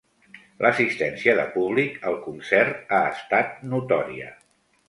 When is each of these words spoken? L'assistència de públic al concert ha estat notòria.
L'assistència 0.65 1.35
de 1.41 1.45
públic 1.57 2.01
al 2.13 2.17
concert 2.25 2.93
ha 3.01 3.05
estat 3.13 3.57
notòria. 3.75 4.35